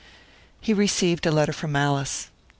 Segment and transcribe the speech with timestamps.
[0.59, 2.31] He received a letter from Alice.